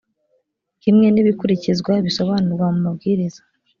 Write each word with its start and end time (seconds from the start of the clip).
kimwe 0.81 1.07
n 1.09 1.17
ibikurikizwa 1.21 1.93
bisobanurwa 2.05 2.65
mu 2.73 2.79
mabwiriza 2.85 3.41